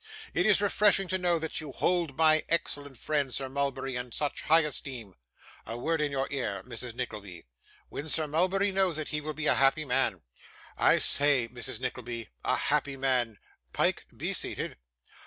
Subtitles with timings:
[0.33, 4.41] 'It is refreshing to know that you hold my excellent friend, Sir Mulberry, in such
[4.41, 5.13] high esteem.
[5.67, 6.95] A word in your ear, Mrs.
[6.95, 7.45] Nickleby.
[7.89, 10.23] When Sir Mulberry knows it, he will be a happy man
[10.75, 11.79] I say, Mrs.
[11.81, 13.37] Nickleby, a happy man.
[13.73, 14.75] Pyke, be seated.